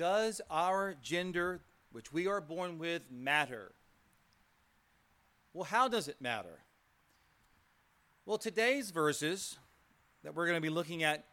[0.00, 1.60] Does our gender,
[1.92, 3.72] which we are born with, matter?
[5.52, 6.60] Well, how does it matter?
[8.24, 9.58] Well, today's verses
[10.24, 11.26] that we're going to be looking at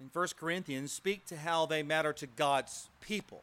[0.00, 3.42] in 1 Corinthians speak to how they matter to God's people,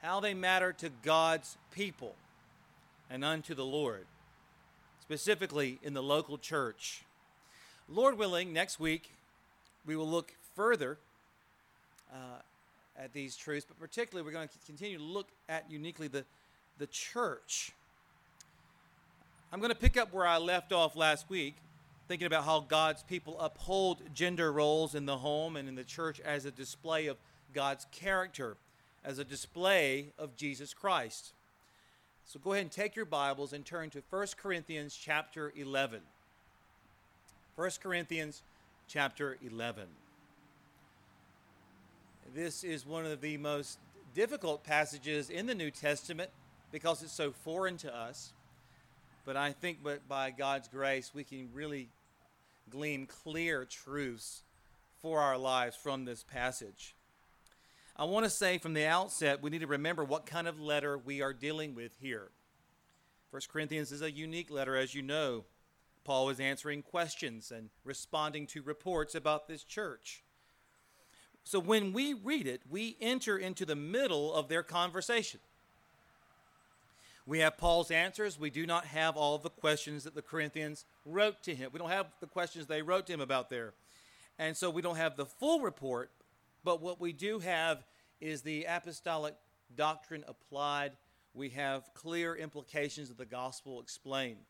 [0.00, 2.14] how they matter to God's people
[3.10, 4.06] and unto the Lord,
[5.00, 7.02] specifically in the local church.
[7.88, 9.10] Lord willing, next week
[9.84, 10.96] we will look further
[12.14, 12.42] uh,
[12.98, 16.24] at these truths, but particularly we're going to continue to look at uniquely the,
[16.78, 17.72] the church.
[19.52, 21.56] I'm going to pick up where I left off last week,
[22.08, 26.20] thinking about how God's people uphold gender roles in the home and in the church
[26.20, 27.16] as a display of
[27.52, 28.56] God's character,
[29.04, 31.32] as a display of Jesus Christ.
[32.24, 36.00] So go ahead and take your Bibles and turn to 1 Corinthians chapter 11.
[37.54, 38.42] 1 Corinthians
[38.88, 39.84] chapter 11.
[42.34, 43.78] This is one of the most
[44.14, 46.30] difficult passages in the New Testament
[46.72, 48.32] because it's so foreign to us.
[49.24, 51.88] But I think but by God's grace, we can really
[52.68, 54.42] glean clear truths
[55.00, 56.94] for our lives from this passage.
[57.96, 60.98] I want to say from the outset, we need to remember what kind of letter
[60.98, 62.30] we are dealing with here.
[63.30, 65.44] 1 Corinthians is a unique letter, as you know.
[66.04, 70.22] Paul is answering questions and responding to reports about this church.
[71.46, 75.38] So when we read it, we enter into the middle of their conversation.
[77.24, 78.36] We have Paul's answers.
[78.36, 81.70] We do not have all the questions that the Corinthians wrote to him.
[81.72, 83.74] We don't have the questions they wrote to him about there.
[84.40, 86.10] And so we don't have the full report,
[86.64, 87.84] but what we do have
[88.20, 89.36] is the apostolic
[89.76, 90.96] doctrine applied.
[91.32, 94.40] We have clear implications of the gospel explained.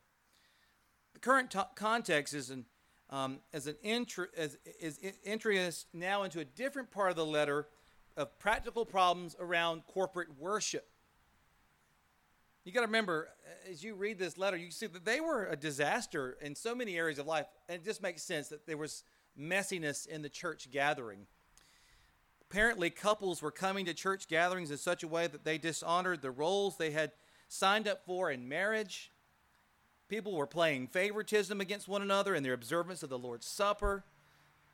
[1.12, 2.64] The current t- context is an
[3.10, 7.26] um, as an entry, as, is entering us now into a different part of the
[7.26, 7.68] letter
[8.16, 10.88] of practical problems around corporate worship.
[12.64, 13.28] You got to remember,
[13.70, 16.96] as you read this letter, you see that they were a disaster in so many
[16.96, 19.04] areas of life, and it just makes sense that there was
[19.38, 21.26] messiness in the church gathering.
[22.50, 26.30] Apparently, couples were coming to church gatherings in such a way that they dishonored the
[26.30, 27.12] roles they had
[27.48, 29.12] signed up for in marriage
[30.08, 34.04] People were playing favoritism against one another in their observance of the Lord's Supper.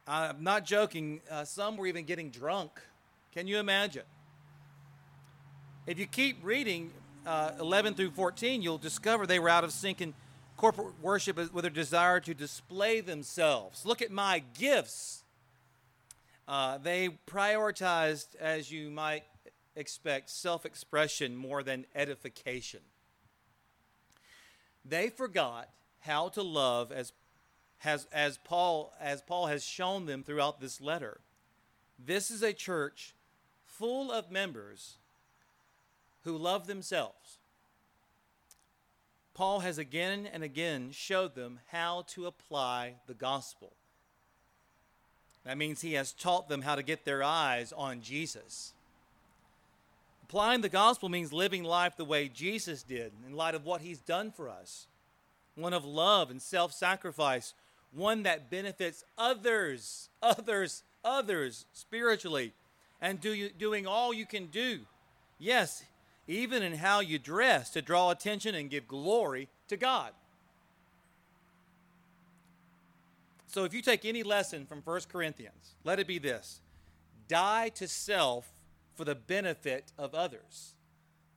[0.07, 2.73] I'm not joking, uh, some were even getting drunk.
[3.33, 4.03] Can you imagine?
[5.87, 6.91] If you keep reading
[7.27, 10.13] uh, 11 through 14, you'll discover they were out of sync in
[10.59, 13.87] corporate worship with their desire to display themselves.
[13.87, 15.25] Look at my gifts.
[16.47, 19.25] Uh, they prioritized, as you might
[19.77, 22.81] expect, self expression more than edification.
[24.85, 25.69] They forgot
[26.01, 27.13] how to love as,
[27.79, 31.21] has, as, Paul, as Paul has shown them throughout this letter.
[32.05, 33.15] This is a church
[33.65, 34.97] full of members
[36.25, 37.39] who love themselves.
[39.35, 43.73] Paul has again and again showed them how to apply the gospel.
[45.45, 48.73] That means he has taught them how to get their eyes on Jesus.
[50.33, 53.99] Applying the gospel means living life the way Jesus did in light of what he's
[53.99, 54.87] done for us
[55.57, 57.53] one of love and self sacrifice,
[57.93, 62.55] one that benefits others, others, others spiritually,
[63.03, 64.81] and do you, doing all you can do.
[65.39, 65.85] Yes,
[66.27, 70.13] even in how you dress to draw attention and give glory to God.
[73.49, 76.63] So if you take any lesson from 1 Corinthians, let it be this
[77.29, 78.49] die to self
[78.95, 80.75] for the benefit of others.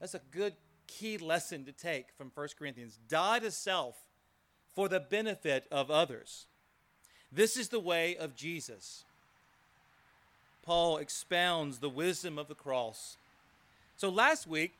[0.00, 0.54] That's a good
[0.86, 2.98] key lesson to take from 1 Corinthians.
[3.08, 3.96] Die to self
[4.74, 6.46] for the benefit of others.
[7.32, 9.04] This is the way of Jesus.
[10.62, 13.16] Paul expounds the wisdom of the cross.
[13.96, 14.74] So last week,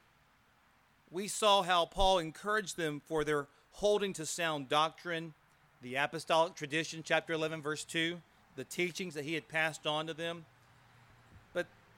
[1.10, 5.32] we saw how Paul encouraged them for their holding to sound doctrine,
[5.82, 8.18] the apostolic tradition, chapter 11, verse 2,
[8.56, 10.44] the teachings that he had passed on to them.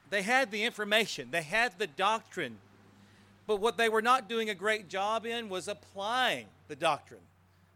[0.09, 2.57] They had the information, they had the doctrine.
[3.47, 7.21] But what they were not doing a great job in was applying the doctrine.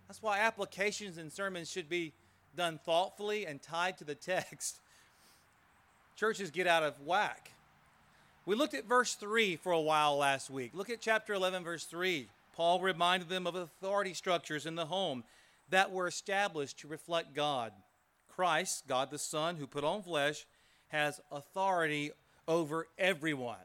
[0.07, 2.13] That's why applications and sermons should be
[2.55, 4.79] done thoughtfully and tied to the text.
[6.15, 7.51] Churches get out of whack.
[8.45, 10.71] We looked at verse 3 for a while last week.
[10.75, 12.27] Look at chapter 11, verse 3.
[12.55, 15.23] Paul reminded them of authority structures in the home
[15.69, 17.71] that were established to reflect God.
[18.35, 20.45] Christ, God the Son, who put on flesh,
[20.89, 22.11] has authority
[22.47, 23.57] over everyone.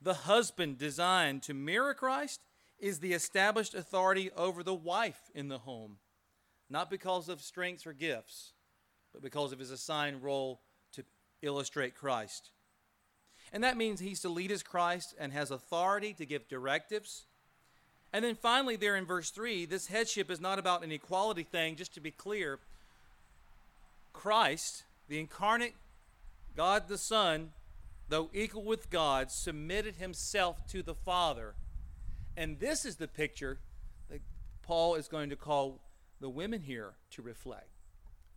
[0.00, 2.40] The husband designed to mirror Christ
[2.78, 5.98] is the established authority over the wife in the home,
[6.68, 8.52] not because of strengths or gifts,
[9.12, 10.60] but because of his assigned role
[10.92, 11.04] to
[11.42, 12.50] illustrate Christ.
[13.52, 17.26] And that means he's to lead as Christ and has authority to give directives.
[18.12, 21.76] And then finally, there in verse 3, this headship is not about an equality thing,
[21.76, 22.58] just to be clear.
[24.12, 25.74] Christ, the incarnate
[26.56, 27.50] God the Son,
[28.08, 31.54] though equal with God, submitted himself to the Father.
[32.36, 33.58] And this is the picture
[34.10, 34.20] that
[34.62, 35.80] Paul is going to call
[36.20, 37.68] the women here to reflect.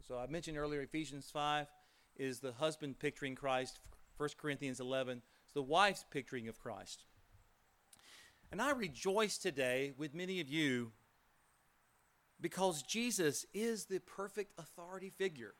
[0.08, 1.68] So I mentioned earlier Ephesians 5
[2.18, 3.80] is the husband picturing Christ,
[4.18, 7.04] 1 Corinthians 11 is the wife's picturing of Christ.
[8.52, 10.92] And I rejoice today with many of you
[12.40, 15.56] because Jesus is the perfect authority figure.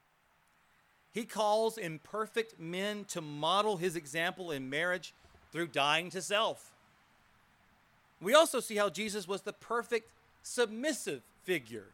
[1.16, 5.14] He calls imperfect men to model his example in marriage
[5.54, 6.74] through dying to self.
[8.22, 10.12] We also see how Jesus was the perfect
[10.44, 11.86] submissive figure,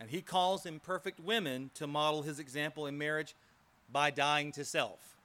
[0.00, 3.36] and he calls imperfect women to model his example in marriage
[3.92, 5.16] by dying to self.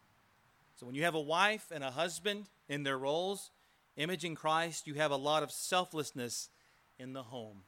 [0.75, 3.49] So when you have a wife and a husband in their roles,
[3.97, 6.49] imaging Christ, you have a lot of selflessness
[6.99, 7.63] in the home.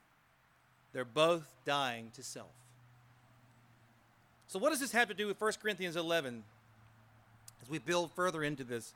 [0.93, 2.64] They're both dying to self.
[4.47, 6.43] So, what does this have to do with 1 Corinthians 11
[7.61, 8.93] as we build further into this?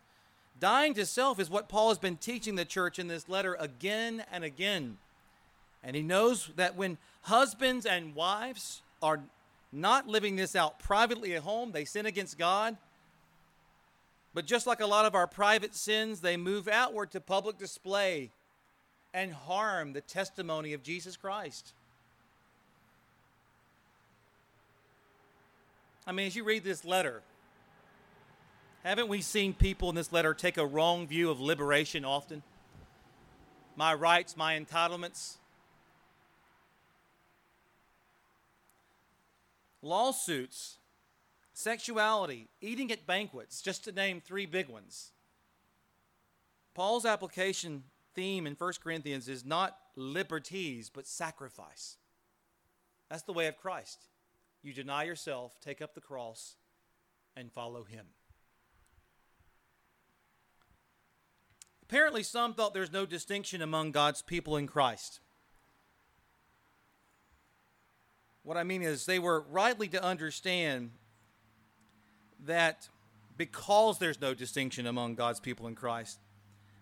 [0.59, 4.23] Dying to self is what Paul has been teaching the church in this letter again
[4.31, 4.97] and again.
[5.83, 9.21] And he knows that when husbands and wives are
[9.71, 12.75] not living this out privately at home, they sin against God.
[14.33, 18.31] But just like a lot of our private sins, they move outward to public display
[19.13, 21.73] and harm the testimony of Jesus Christ.
[26.09, 27.21] I mean, as you read this letter,
[28.83, 32.41] haven't we seen people in this letter take a wrong view of liberation often?
[33.75, 35.35] My rights, my entitlements.
[39.83, 40.77] Lawsuits,
[41.53, 45.11] sexuality, eating at banquets, just to name three big ones.
[46.73, 47.83] Paul's application
[48.15, 51.97] theme in 1 Corinthians is not liberties, but sacrifice.
[53.09, 54.07] That's the way of Christ.
[54.61, 56.55] You deny yourself, take up the cross,
[57.35, 58.05] and follow him.
[61.83, 65.21] Apparently, some thought there's no distinction among God's people in Christ.
[68.43, 70.91] What I mean is, they were rightly to understand
[72.45, 72.89] that
[73.37, 76.19] because there's no distinction among God's people in Christ,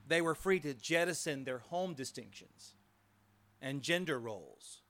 [0.07, 2.73] they were free to jettison their home distinctions
[3.61, 4.81] and gender roles.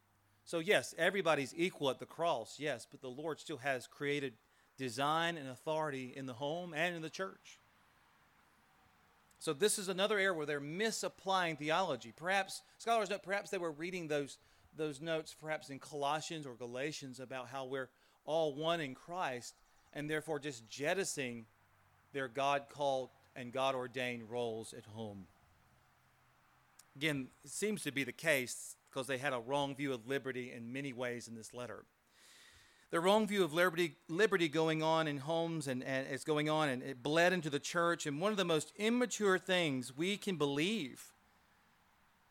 [0.47, 4.33] So, yes, everybody's equal at the cross, yes, but the Lord still has created
[4.77, 7.59] design and authority in the home and in the church.
[9.39, 12.13] So this is another area where they're misapplying theology.
[12.15, 14.37] Perhaps scholars know perhaps they were reading those
[14.77, 17.89] those notes perhaps in Colossians or Galatians about how we're
[18.25, 19.55] all one in Christ
[19.91, 21.45] and therefore just jettisoning
[22.13, 25.25] their God called and God ordained roles at home.
[26.95, 30.51] Again, it seems to be the case because they had a wrong view of liberty
[30.51, 31.85] in many ways in this letter
[32.89, 36.69] the wrong view of liberty, liberty going on in homes and, and it's going on
[36.69, 38.05] and it bled into the church.
[38.05, 41.03] And one of the most immature things we can believe,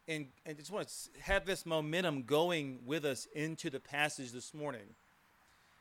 [0.09, 4.55] and I just want to have this momentum going with us into the passage this
[4.55, 4.95] morning.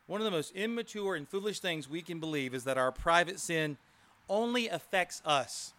[0.08, 3.40] One of the most immature and foolish things we can believe is that our private
[3.40, 3.78] sin
[4.28, 5.74] only affects us.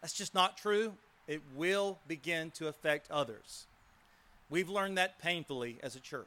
[0.00, 0.94] That's just not true.
[1.30, 3.68] It will begin to affect others.
[4.50, 6.26] We've learned that painfully as a church.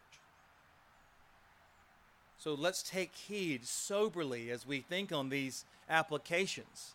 [2.37, 6.93] So let's take heed soberly as we think on these applications.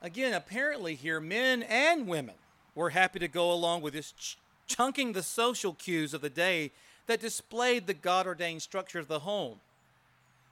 [0.00, 2.36] Again, apparently, here, men and women
[2.74, 6.70] were happy to go along with this ch- chunking the social cues of the day
[7.08, 9.58] that displayed the God ordained structure of the home.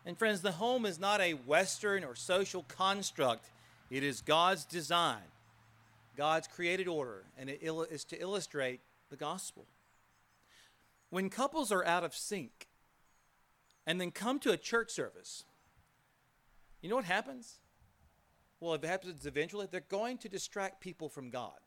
[0.04, 3.48] And, friends, the home is not a Western or social construct,
[3.90, 5.22] it is God's design,
[6.16, 9.66] God's created order, and it il- is to illustrate the gospel.
[11.10, 12.66] When couples are out of sync
[13.86, 15.44] and then come to a church service,
[16.80, 17.60] you know what happens?
[18.60, 19.66] Well, it happens eventually.
[19.70, 21.58] They're going to distract people from God.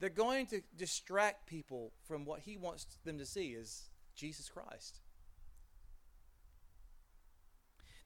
[0.00, 5.00] They're going to distract people from what He wants them to see is Jesus Christ.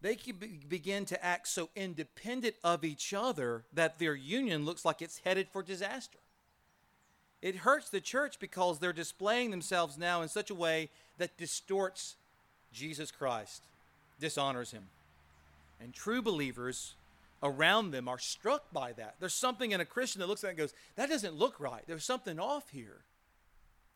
[0.05, 4.85] They can be, begin to act so independent of each other that their union looks
[4.85, 6.19] like it's headed for disaster.
[7.41, 12.17] It hurts the church because they're displaying themselves now in such a way that distorts
[12.71, 13.63] Jesus Christ,
[14.21, 14.89] dishonors him.
[15.81, 16.97] And true believers
[17.43, 19.15] around them are struck by that.
[19.21, 21.83] There's something in a Christian that looks at it and goes, that doesn't look right.
[21.87, 23.05] There's something off here.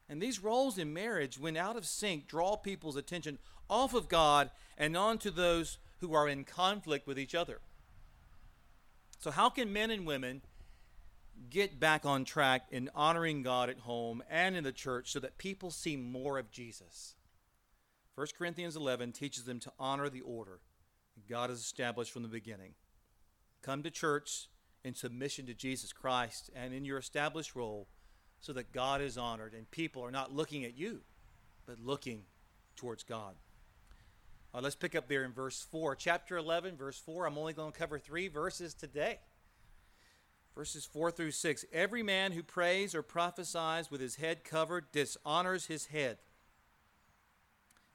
[0.09, 3.37] And these roles in marriage, when out of sync, draw people's attention
[3.69, 7.61] off of God and onto those who are in conflict with each other.
[9.19, 10.43] So, how can men and women
[11.50, 15.38] get back on track in honoring God at home and in the church so that
[15.38, 17.14] people see more of Jesus?
[18.14, 20.61] 1 Corinthians 11 teaches them to honor the order
[21.28, 22.75] God has established from the beginning.
[23.62, 24.49] Come to church
[24.85, 27.88] in submission to Jesus Christ and in your established role
[28.40, 31.00] so that God is honored and people are not looking at you,
[31.67, 32.23] but looking
[32.76, 33.35] towards God.
[34.55, 35.95] Uh, let's pick up there in verse 4.
[35.97, 37.26] Chapter 11, verse 4.
[37.26, 39.19] I'm only going to cover three verses today.
[40.55, 41.64] Verses 4 through 6.
[41.73, 46.19] Every man who prays or prophesies with his head covered dishonors his head.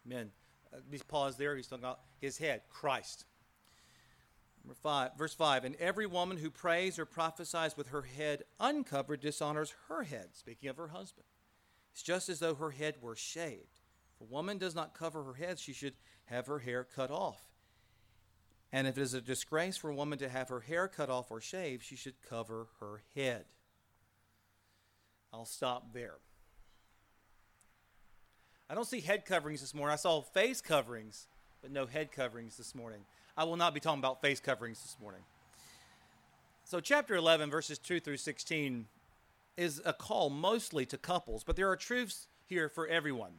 [0.05, 0.31] Amen.
[0.71, 1.55] Uh, let me pause there.
[1.55, 3.25] He's talking about his head, Christ.
[4.63, 9.19] Number five, verse 5 And every woman who prays or prophesies with her head uncovered
[9.19, 11.25] dishonors her head, speaking of her husband.
[11.91, 13.81] It's just as though her head were shaved.
[14.15, 15.93] If a woman does not cover her head, she should
[16.33, 17.41] have her hair cut off.
[18.71, 21.29] And if it is a disgrace for a woman to have her hair cut off
[21.29, 23.45] or shaved, she should cover her head.
[25.31, 26.15] I'll stop there.
[28.69, 29.93] I don't see head coverings this morning.
[29.93, 31.27] I saw face coverings,
[31.61, 33.01] but no head coverings this morning.
[33.37, 35.21] I will not be talking about face coverings this morning.
[36.63, 38.87] So, chapter 11, verses 2 through 16,
[39.57, 43.33] is a call mostly to couples, but there are truths here for everyone.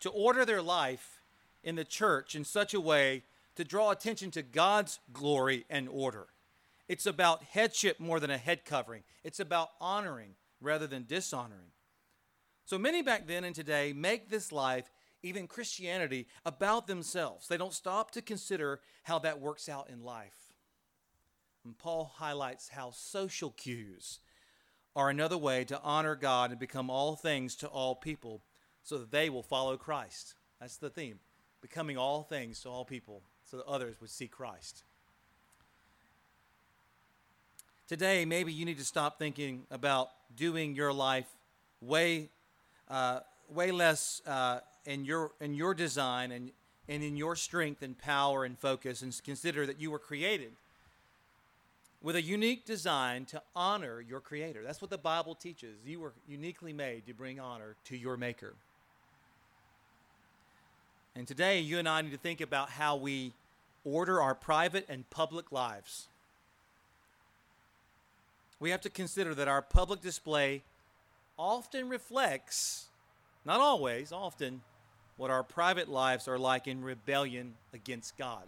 [0.00, 1.20] To order their life
[1.66, 3.24] in the church in such a way
[3.56, 6.28] to draw attention to God's glory and order.
[6.88, 11.72] It's about headship more than a head covering, it's about honoring rather than dishonoring.
[12.64, 14.90] So many back then and today make this life,
[15.22, 17.48] even Christianity, about themselves.
[17.48, 20.54] They don't stop to consider how that works out in life.
[21.64, 24.20] And Paul highlights how social cues
[24.94, 28.42] are another way to honor God and become all things to all people
[28.82, 30.34] so that they will follow Christ.
[30.60, 31.18] That's the theme
[31.68, 34.84] becoming all things to all people so that others would see Christ.
[37.88, 41.26] Today, maybe you need to stop thinking about doing your life
[41.80, 42.28] way,
[42.88, 43.20] uh,
[43.52, 46.52] way less uh, in your in your design and
[46.88, 50.52] and in your strength and power and focus, and consider that you were created
[52.00, 54.62] with a unique design to honor your Creator.
[54.64, 55.78] That's what the Bible teaches.
[55.84, 58.54] You were uniquely made to bring honor to your Maker.
[61.16, 63.32] And today, you and I need to think about how we
[63.84, 66.08] order our private and public lives.
[68.60, 70.62] We have to consider that our public display
[71.38, 72.88] often reflects,
[73.46, 74.60] not always, often,
[75.16, 78.42] what our private lives are like in rebellion against God.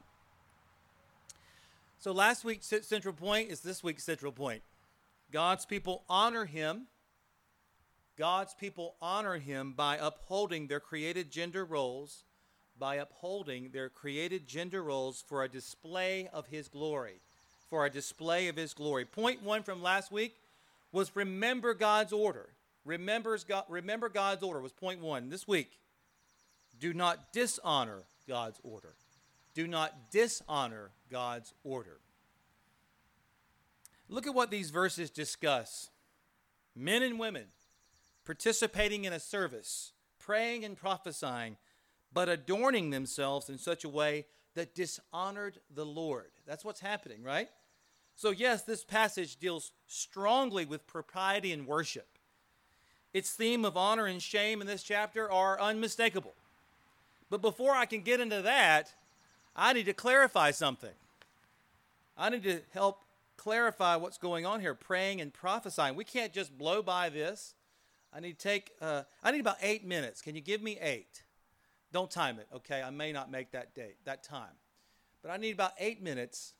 [1.98, 4.60] So, last week's central point is this week's central point.
[5.32, 6.82] God's people honor Him.
[8.18, 12.24] God's people honor Him by upholding their created gender roles
[12.78, 17.20] by upholding their created gender roles for a display of his glory.
[17.68, 19.04] For a display of his glory.
[19.04, 20.36] Point one from last week
[20.90, 22.48] was remember God's order.
[22.84, 25.28] Remembers God, remember God's order was point one.
[25.28, 25.78] This week,
[26.80, 28.94] do not dishonor God's order.
[29.52, 31.98] Do not dishonor God's order.
[34.08, 35.90] Look at what these verses discuss
[36.74, 37.46] men and women
[38.24, 41.56] participating in a service, praying and prophesying
[42.12, 46.30] but adorning themselves in such a way that dishonored the Lord.
[46.46, 47.48] That's what's happening, right?
[48.16, 52.08] So, yes, this passage deals strongly with propriety and worship.
[53.14, 56.34] Its theme of honor and shame in this chapter are unmistakable.
[57.30, 58.92] But before I can get into that,
[59.54, 60.94] I need to clarify something.
[62.16, 63.02] I need to help
[63.36, 65.94] clarify what's going on here, praying and prophesying.
[65.94, 67.54] We can't just blow by this.
[68.12, 70.20] I need to take, uh, I need about eight minutes.
[70.22, 71.22] Can you give me eight?
[71.92, 72.82] Don't time it, okay?
[72.82, 74.54] I may not make that date, that time.
[75.22, 76.54] But I need about eight minutes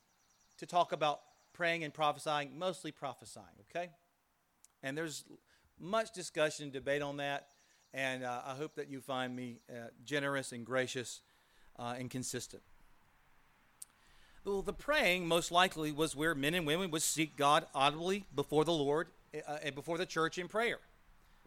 [0.57, 1.21] to talk about
[1.53, 3.89] praying and prophesying, mostly prophesying, okay?
[4.81, 5.23] And there's
[5.79, 7.47] much discussion and debate on that,
[7.93, 11.21] and uh, I hope that you find me uh, generous and gracious
[11.77, 12.61] uh, and consistent.
[14.45, 18.65] Well, the praying most likely was where men and women would seek God audibly before
[18.65, 19.07] the Lord
[19.47, 20.79] uh, and before the church in prayer.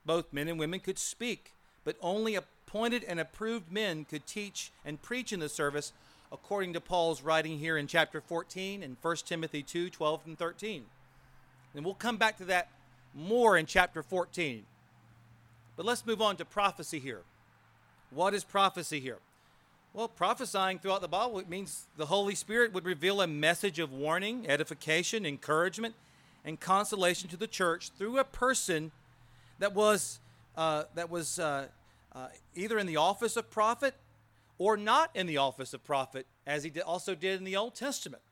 [0.05, 4.73] Both men and women could speak, but only a appointed and approved men could teach
[4.83, 5.93] and preach in the service,
[6.33, 10.85] according to Paul's writing here in chapter 14 and 1 Timothy 2 12 and 13.
[11.75, 12.69] And we'll come back to that
[13.15, 14.65] more in chapter 14.
[15.77, 17.21] But let's move on to prophecy here.
[18.11, 19.19] What is prophecy here?
[19.93, 23.93] Well, prophesying throughout the Bible it means the Holy Spirit would reveal a message of
[23.93, 25.95] warning, edification, encouragement,
[26.43, 28.93] and consolation to the church through a person
[29.59, 30.21] that was
[30.57, 31.67] uh, that was uh,
[32.15, 33.95] uh, either in the office of prophet
[34.59, 37.75] or not in the office of prophet, as he did, also did in the Old
[37.75, 38.23] Testament.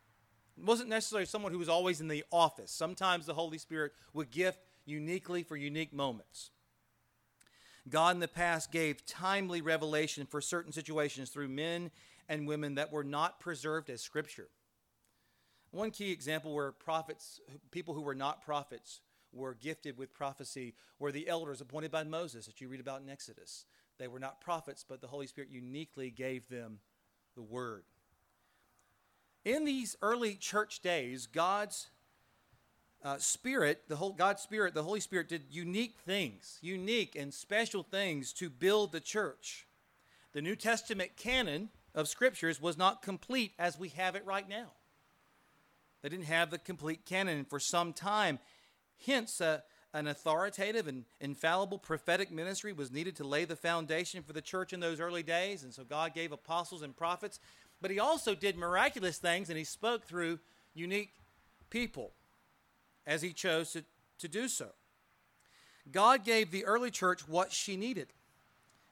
[0.58, 2.70] It wasn't necessarily someone who was always in the office.
[2.70, 6.50] Sometimes the Holy Spirit would gift uniquely for unique moments.
[7.88, 11.90] God in the past gave timely revelation for certain situations through men
[12.28, 14.48] and women that were not preserved as scripture.
[15.70, 19.00] One key example where prophets, people who were not prophets,
[19.32, 23.08] were gifted with prophecy were the elders appointed by Moses that you read about in
[23.08, 23.64] Exodus.
[23.98, 26.78] They were not prophets, but the Holy Spirit uniquely gave them
[27.34, 27.84] the word.
[29.44, 31.88] In these early church days, God's
[33.02, 37.82] uh, Spirit, the whole God's Spirit, the Holy Spirit did unique things, unique and special
[37.82, 39.66] things to build the church.
[40.32, 44.72] The New Testament canon of scriptures was not complete as we have it right now.
[46.02, 48.38] They didn't have the complete canon for some time.
[49.04, 49.60] Hence, uh,
[49.92, 54.72] an authoritative and infallible prophetic ministry was needed to lay the foundation for the church
[54.72, 55.64] in those early days.
[55.64, 57.40] And so God gave apostles and prophets.
[57.80, 60.38] But He also did miraculous things and He spoke through
[60.74, 61.12] unique
[61.70, 62.12] people
[63.06, 63.84] as He chose to,
[64.20, 64.68] to do so.
[65.90, 68.08] God gave the early church what she needed.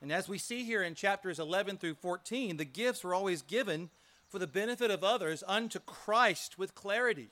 [0.00, 3.90] And as we see here in chapters 11 through 14, the gifts were always given
[4.28, 7.28] for the benefit of others unto Christ with clarity.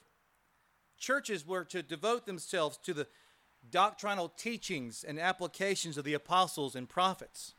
[0.98, 3.06] Churches were to devote themselves to the
[3.70, 7.54] doctrinal teachings and applications of the apostles and prophets.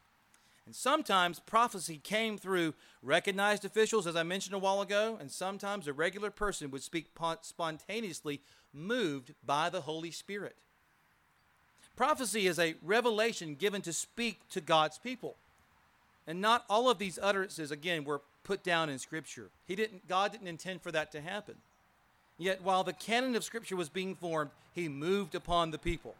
[0.65, 5.88] And sometimes prophecy came through recognized officials, as I mentioned a while ago, and sometimes
[5.88, 7.08] a regular person would speak
[7.41, 8.41] spontaneously,
[8.74, 10.58] moved by the Holy Spirit.
[11.96, 15.38] Prophecy is a revelation given to speak to God's people.
[16.27, 19.50] And not all of these utterances, again, were put down in Scripture.
[19.65, 21.56] He didn't, God didn't intend for that to happen.
[22.38, 26.15] Yet while the canon of Scripture was being formed, he moved upon the people.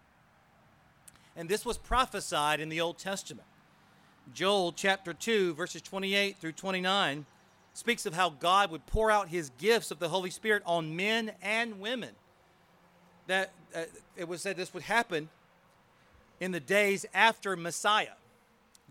[1.36, 3.47] And this was prophesied in the Old Testament.
[4.33, 7.25] Joel chapter 2, verses 28 through 29,
[7.74, 11.31] speaks of how God would pour out his gifts of the Holy Spirit on men
[11.43, 12.09] and women.
[13.27, 13.84] That uh,
[14.15, 15.30] it was said this would happen
[16.39, 18.15] in the days after Messiah.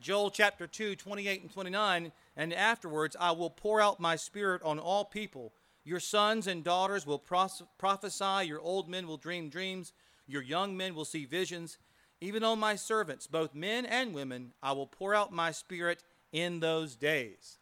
[0.01, 4.79] Joel chapter 2, 28 and 29, and afterwards I will pour out my spirit on
[4.79, 5.53] all people
[5.87, 9.93] your sons and daughters will prophesy, your old men will dream dreams,
[10.27, 11.79] your young men will see visions.
[12.21, 16.59] Even on my servants, both men and women, I will pour out my spirit in
[16.59, 17.59] those days.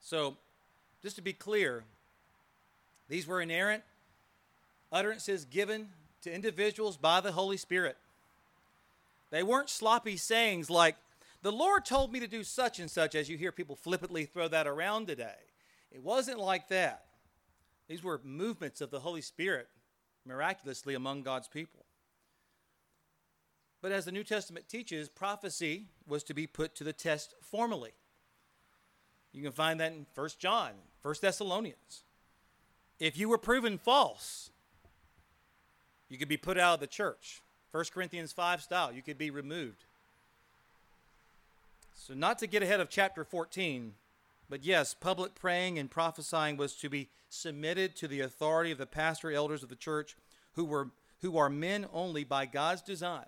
[0.00, 0.36] So,
[1.00, 1.84] just to be clear,
[3.08, 3.84] these were inerrant
[4.90, 5.90] utterances given
[6.22, 7.96] to individuals by the Holy Spirit.
[9.30, 10.96] They weren't sloppy sayings like,
[11.42, 14.48] the Lord told me to do such and such, as you hear people flippantly throw
[14.48, 15.38] that around today.
[15.92, 17.04] It wasn't like that.
[17.88, 19.68] These were movements of the Holy Spirit
[20.26, 21.84] miraculously among God's people.
[23.80, 27.92] But as the New Testament teaches, prophecy was to be put to the test formally.
[29.32, 32.04] You can find that in 1 John, 1 Thessalonians.
[33.00, 34.50] If you were proven false,
[36.08, 37.42] you could be put out of the church.
[37.72, 39.84] 1 Corinthians 5 style, you could be removed.
[41.94, 43.94] So, not to get ahead of chapter 14,
[44.52, 48.84] but yes, public praying and prophesying was to be submitted to the authority of the
[48.84, 50.14] pastor elders of the church
[50.56, 50.90] who were
[51.22, 53.24] who are men only by God's design.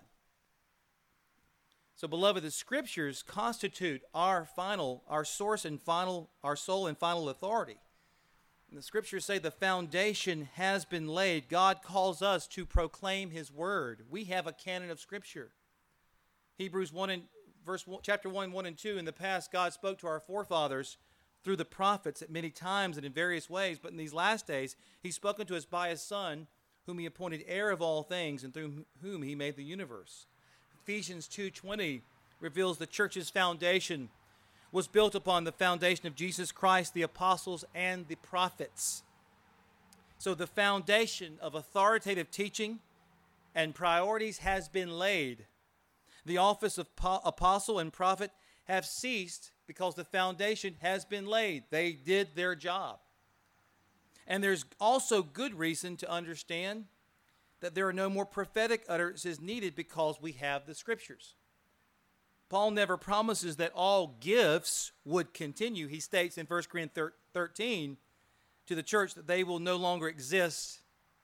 [1.95, 7.27] So beloved, the scriptures constitute our final our source and final our sole and final
[7.27, 7.79] authority.
[8.69, 11.49] And the scriptures say the foundation has been laid.
[11.49, 14.03] God calls us to proclaim his word.
[14.11, 15.53] We have a canon of scripture.
[16.59, 17.23] Hebrews 1 and
[17.65, 20.97] verse 1, chapter 1 1 and 2 in the past God spoke to our forefathers
[21.45, 24.75] through the prophets at many times and in various ways, but in these last days,
[25.03, 26.47] he's spoken to us by his Son,
[26.87, 30.25] whom he appointed heir of all things, and through whom he made the universe.
[30.81, 32.01] Ephesians 2:20
[32.39, 34.09] reveals the church's foundation
[34.71, 39.03] was built upon the foundation of Jesus Christ, the apostles, and the prophets.
[40.17, 42.79] So the foundation of authoritative teaching
[43.53, 45.45] and priorities has been laid.
[46.25, 48.31] The office of apostle and prophet
[48.63, 51.63] have ceased because the foundation has been laid.
[51.69, 52.99] They did their job.
[54.27, 56.85] And there's also good reason to understand
[57.61, 61.35] that there are no more prophetic utterances needed because we have the scriptures.
[62.49, 65.87] Paul never promises that all gifts would continue.
[65.87, 67.97] He states in 1 Corinthians 13
[68.67, 70.79] to the church that they will no longer exist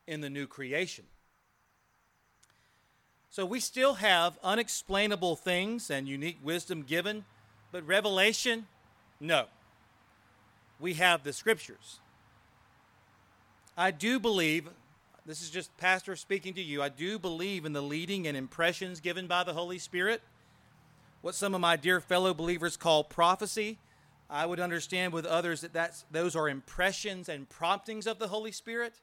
[0.07, 1.05] in the new creation.
[3.29, 7.23] So we still have unexplainable things and unique wisdom given
[7.71, 8.67] but revelation,
[9.19, 9.45] no.
[10.79, 11.99] We have the scriptures.
[13.77, 14.69] I do believe,
[15.25, 18.99] this is just Pastor speaking to you, I do believe in the leading and impressions
[18.99, 20.21] given by the Holy Spirit.
[21.21, 23.77] What some of my dear fellow believers call prophecy,
[24.29, 28.51] I would understand with others that that's, those are impressions and promptings of the Holy
[28.51, 28.93] Spirit.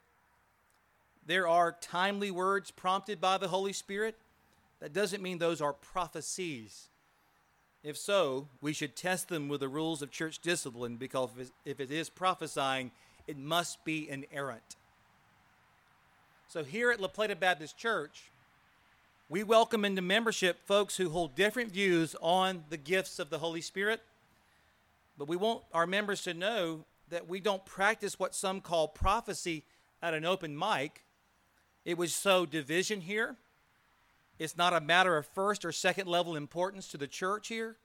[1.26, 4.16] There are timely words prompted by the Holy Spirit.
[4.80, 6.88] That doesn't mean those are prophecies.
[7.84, 11.30] If so, we should test them with the rules of church discipline because
[11.64, 12.90] if it is prophesying,
[13.26, 14.76] it must be inerrant.
[16.48, 18.30] So here at La Plata Baptist Church,
[19.28, 23.60] we welcome into membership folks who hold different views on the gifts of the Holy
[23.60, 24.00] Spirit.
[25.16, 29.64] But we want our members to know that we don't practice what some call prophecy
[30.02, 31.04] at an open mic.
[31.84, 33.36] It would sow division here.
[34.38, 37.76] It's not a matter of first or second level importance to the church here.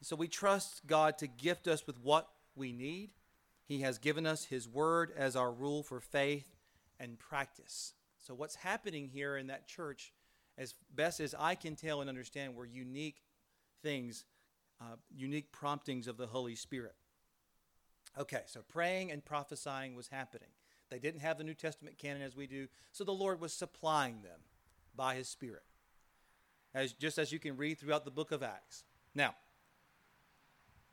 [0.00, 3.10] So we trust God to gift us with what we need.
[3.64, 6.54] He has given us His Word as our rule for faith
[7.00, 7.94] and practice.
[8.18, 10.12] So, what's happening here in that church,
[10.56, 13.22] as best as I can tell and understand, were unique
[13.82, 14.24] things,
[14.80, 16.94] uh, unique promptings of the Holy Spirit.
[18.18, 20.48] Okay, so praying and prophesying was happening.
[20.90, 24.22] They didn't have the New Testament canon as we do, so the Lord was supplying
[24.22, 24.40] them
[24.96, 25.62] by His Spirit,
[26.74, 28.84] as, just as you can read throughout the book of Acts.
[29.14, 29.34] Now,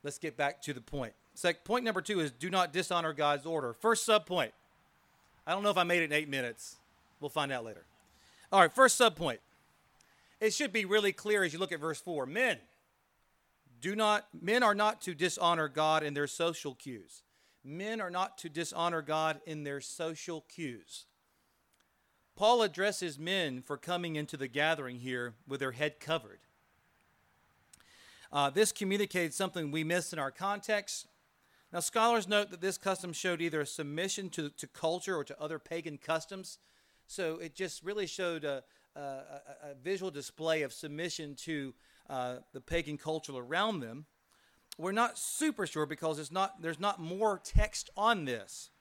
[0.04, 1.13] let's get back to the point.
[1.36, 3.74] So, point number two is do not dishonor God's order.
[3.74, 4.52] First subpoint
[5.46, 6.78] I don't know if I made it in eight minutes.
[7.20, 7.86] We'll find out later.
[8.52, 9.39] All right, first subpoint.
[10.39, 12.26] It should be really clear as you look at verse 4.
[12.26, 12.58] Men,
[13.82, 17.24] do not men are not to dishonor God in their social cues.
[17.63, 21.06] Men are not to dishonor God in their social cues.
[22.36, 26.39] Paul addresses men for coming into the gathering here with their head covered.
[28.32, 31.08] Uh, this communicates something we miss in our context.
[31.72, 35.39] Now, scholars note that this custom showed either a submission to, to culture or to
[35.39, 36.58] other pagan customs.
[37.08, 38.63] So it just really showed a,
[38.96, 41.74] a, a visual display of submission to
[42.10, 44.06] uh, the pagan culture around them.
[44.78, 48.72] We're not super sure because it's not, there's not more text on this.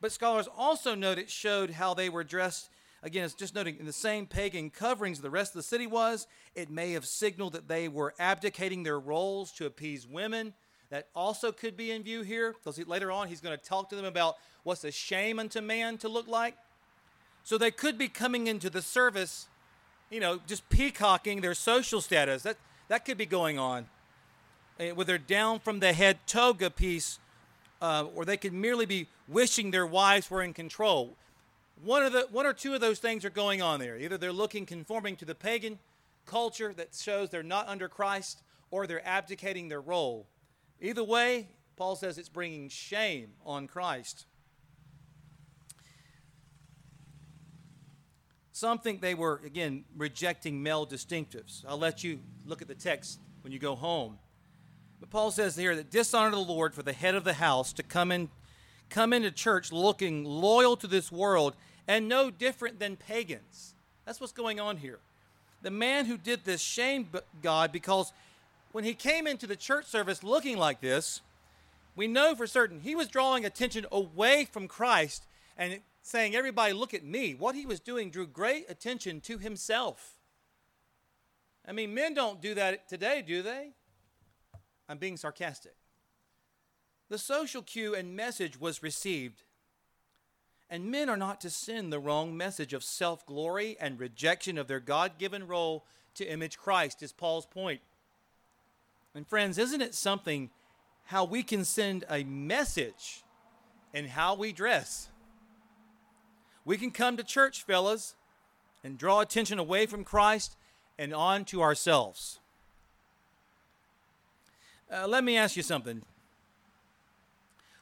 [0.00, 2.70] But scholars also note it showed how they were dressed.
[3.02, 6.26] Again, it's just noting in the same pagan coverings the rest of the city was.
[6.54, 10.52] It may have signaled that they were abdicating their roles to appease women
[10.90, 13.96] that also could be in view here because later on he's going to talk to
[13.96, 16.56] them about what's a shame unto man to look like.
[17.44, 19.46] So they could be coming into the service,
[20.10, 22.42] you know, just peacocking their social status.
[22.42, 22.56] That,
[22.88, 23.86] that could be going on.
[24.80, 27.18] Eh, with their down from the head toga piece,
[27.80, 31.16] uh, or they could merely be wishing their wives were in control.
[31.84, 33.96] One, of the, one or two of those things are going on there.
[33.96, 35.78] Either they're looking conforming to the pagan
[36.26, 40.26] culture that shows they're not under Christ, or they're abdicating their role.
[40.80, 44.26] Either way, Paul says it's bringing shame on Christ.
[48.52, 51.64] Some think they were, again, rejecting male distinctives.
[51.66, 54.18] I'll let you look at the text when you go home.
[54.98, 57.84] But Paul says here that dishonor the Lord for the head of the house to
[57.84, 58.28] come in,
[58.90, 61.54] come into church looking loyal to this world
[61.88, 63.74] and no different than pagans.
[64.04, 64.98] That's what's going on here.
[65.62, 67.08] The man who did this shamed
[67.42, 68.12] God because
[68.70, 71.22] when he came into the church service looking like this,
[71.96, 75.24] we know for certain he was drawing attention away from Christ
[75.56, 77.34] and saying, Everybody, look at me.
[77.34, 80.14] What he was doing drew great attention to himself.
[81.66, 83.70] I mean, men don't do that today, do they?
[84.88, 85.74] I'm being sarcastic.
[87.08, 89.42] The social cue and message was received.
[90.70, 94.68] And men are not to send the wrong message of self glory and rejection of
[94.68, 97.80] their God given role to image Christ, is Paul's point.
[99.14, 100.50] And friends, isn't it something
[101.06, 103.24] how we can send a message
[103.94, 105.08] in how we dress?
[106.64, 108.14] We can come to church, fellas,
[108.84, 110.56] and draw attention away from Christ
[110.98, 112.40] and on to ourselves.
[114.92, 116.02] Uh, let me ask you something.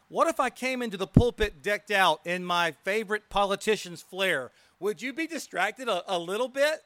[0.08, 4.52] What if I came into the pulpit decked out in my favorite politician's flair?
[4.78, 6.80] Would you be distracted a, a little bit?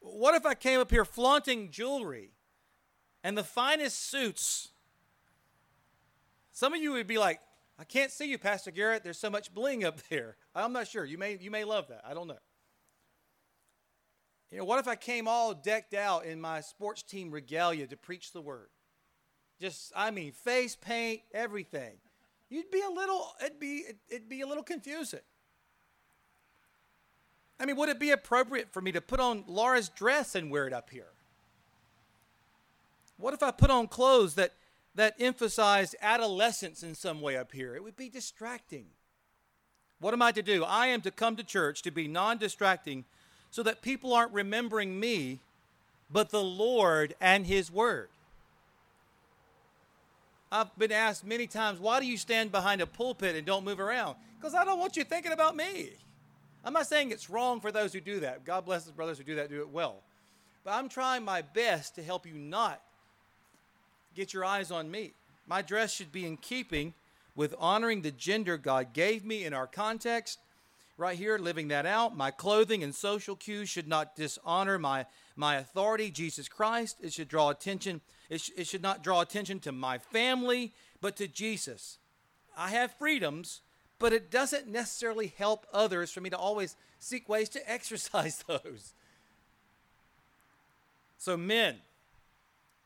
[0.00, 2.32] What if I came up here flaunting jewelry
[3.26, 4.68] and the finest suits.
[6.52, 7.40] Some of you would be like,
[7.76, 9.02] I can't see you, Pastor Garrett.
[9.02, 10.36] There's so much bling up there.
[10.54, 11.04] I'm not sure.
[11.04, 12.02] You may, you may love that.
[12.04, 12.38] I don't know.
[14.52, 17.96] You know, what if I came all decked out in my sports team regalia to
[17.96, 18.68] preach the word?
[19.60, 21.92] Just, I mean, face paint, everything.
[22.50, 25.20] You'd be a little, it'd be, it'd be a little confusing.
[27.58, 30.66] I mean, would it be appropriate for me to put on Laura's dress and wear
[30.66, 31.08] it up here?
[33.16, 34.52] What if I put on clothes that,
[34.94, 37.74] that emphasized adolescence in some way up here?
[37.74, 38.86] It would be distracting.
[40.00, 40.64] What am I to do?
[40.64, 43.06] I am to come to church to be non distracting
[43.50, 45.40] so that people aren't remembering me,
[46.10, 48.08] but the Lord and His Word.
[50.50, 53.80] I've been asked many times, why do you stand behind a pulpit and don't move
[53.80, 54.16] around?
[54.38, 55.90] Because I don't want you thinking about me.
[56.64, 58.44] I'm not saying it's wrong for those who do that.
[58.44, 60.02] God bless his brothers who do that, do it well.
[60.64, 62.80] But I'm trying my best to help you not
[64.14, 65.12] get your eyes on me.
[65.46, 66.94] My dress should be in keeping
[67.36, 70.38] with honoring the gender God gave me in our context.
[70.98, 72.16] Right here, living that out.
[72.16, 75.04] My clothing and social cues should not dishonor my,
[75.36, 76.96] my authority, Jesus Christ.
[77.02, 78.00] It should draw attention.
[78.28, 81.98] It, sh- it should not draw attention to my family, but to Jesus.
[82.56, 83.60] I have freedoms,
[83.98, 88.94] but it doesn't necessarily help others for me to always seek ways to exercise those.
[91.18, 91.76] So, men,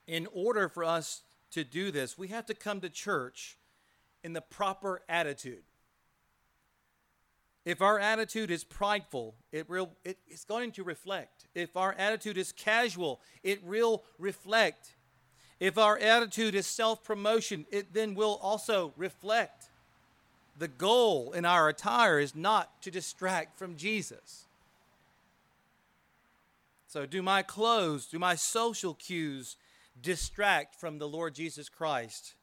[0.07, 1.23] in order for us
[1.53, 3.57] to do this, we have to come to church
[4.23, 5.63] in the proper attitude.
[7.65, 11.47] If our attitude is prideful, it will, it, it's going to reflect.
[11.55, 14.95] If our attitude is casual, it will reflect.
[15.61, 19.67] If our attitude is self promotion, it then will also reflect.
[20.59, 24.47] The goal in our attire is not to distract from Jesus.
[26.89, 29.57] So, do my clothes, do my social cues
[30.01, 32.35] distract from the Lord Jesus Christ?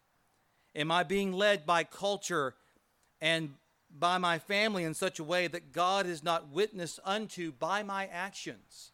[0.76, 2.54] Am I being led by culture
[3.20, 3.56] and
[4.00, 8.06] by my family in such a way that God is not witness unto by my
[8.06, 8.92] actions?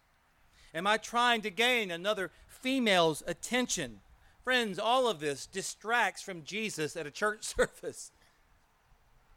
[0.73, 3.99] Am I trying to gain another female's attention?
[4.43, 8.11] Friends, all of this distracts from Jesus at a church service.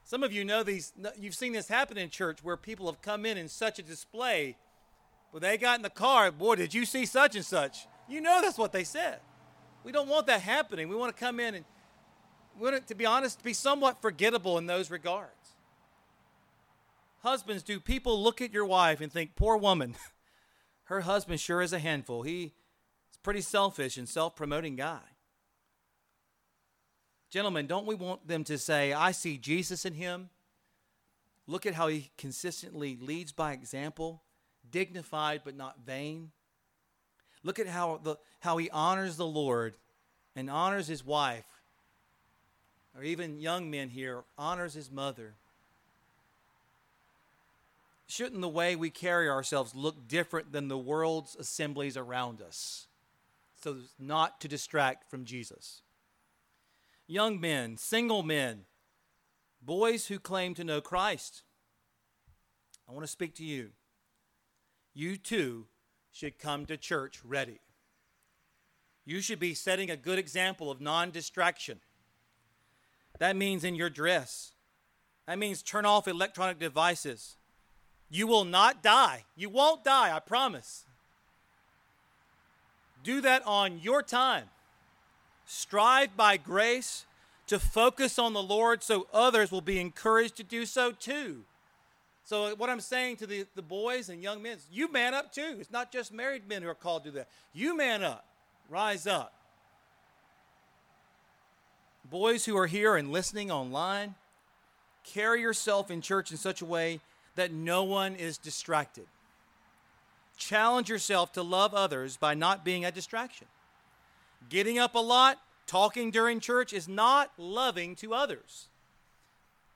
[0.04, 3.26] Some of you know these, you've seen this happen in church where people have come
[3.26, 4.56] in in such a display.
[5.32, 7.86] But they got in the car, boy, did you see such and such?
[8.08, 9.18] You know that's what they said.
[9.84, 10.88] We don't want that happening.
[10.88, 11.64] We want to come in and
[12.56, 15.30] we want it, to be honest, be somewhat forgettable in those regards.
[17.22, 19.96] Husbands, do people look at your wife and think, poor woman,
[20.84, 22.22] her husband sure is a handful.
[22.22, 22.52] He's
[23.26, 25.00] pretty selfish and self promoting guy.
[27.28, 30.30] Gentlemen, don't we want them to say, I see Jesus in him?
[31.48, 34.22] Look at how he consistently leads by example,
[34.70, 36.30] dignified but not vain.
[37.42, 39.74] Look at how, the, how he honors the Lord
[40.36, 41.48] and honors his wife,
[42.96, 45.34] or even young men here, honors his mother.
[48.06, 52.86] Shouldn't the way we carry ourselves look different than the world's assemblies around us?
[53.66, 55.82] So as not to distract from Jesus
[57.08, 58.64] young men, single men,
[59.60, 61.42] boys who claim to know Christ.
[62.88, 63.70] I want to speak to you.
[64.94, 65.66] You too
[66.12, 67.58] should come to church ready.
[69.04, 71.80] You should be setting a good example of non distraction.
[73.18, 74.52] That means in your dress.
[75.26, 77.36] That means turn off electronic devices.
[78.08, 79.24] You will not die.
[79.34, 80.84] You won't die, I promise.
[83.06, 84.46] Do that on your time.
[85.44, 87.06] Strive by grace
[87.46, 91.44] to focus on the Lord so others will be encouraged to do so too.
[92.24, 95.32] So, what I'm saying to the, the boys and young men is you man up
[95.32, 95.56] too.
[95.60, 97.28] It's not just married men who are called to do that.
[97.54, 98.24] You man up,
[98.68, 99.32] rise up.
[102.10, 104.16] Boys who are here and listening online,
[105.04, 106.98] carry yourself in church in such a way
[107.36, 109.06] that no one is distracted.
[110.36, 113.46] Challenge yourself to love others by not being a distraction.
[114.48, 118.68] Getting up a lot, talking during church is not loving to others.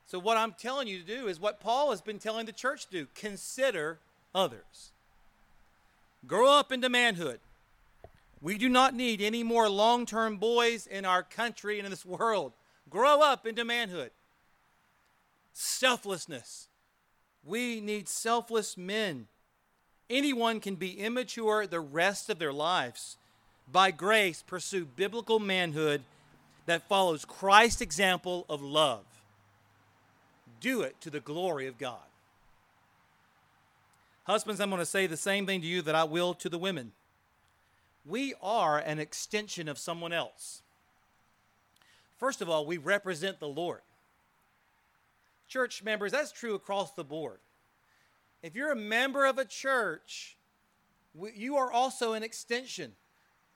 [0.07, 2.87] So, what I'm telling you to do is what Paul has been telling the church
[2.87, 3.99] to do consider
[4.35, 4.91] others.
[6.27, 7.41] Grow up into manhood.
[8.43, 12.05] We do not need any more long term boys in our country and in this
[12.05, 12.53] world.
[12.89, 14.11] Grow up into manhood.
[15.53, 16.69] Selflessness.
[17.45, 19.27] We need selfless men.
[20.11, 23.17] Anyone can be immature the rest of their lives
[23.71, 26.03] by grace, pursue biblical manhood
[26.67, 29.05] that follows Christ's example of love.
[30.61, 32.01] Do it to the glory of God.
[34.25, 36.59] Husbands, I'm going to say the same thing to you that I will to the
[36.59, 36.91] women.
[38.05, 40.63] We are an extension of someone else.
[42.19, 43.81] First of all, we represent the Lord.
[45.49, 47.39] Church members, that's true across the board.
[48.43, 50.37] If you're a member of a church,
[51.35, 52.93] you are also an extension